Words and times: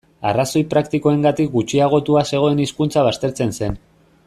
Arrazoi 0.27 0.61
praktikoengatik 0.71 1.51
gutxiagotua 1.57 2.25
zegoen 2.33 2.63
hizkuntza 2.65 3.05
baztertzen 3.11 3.55
zen. 3.61 3.79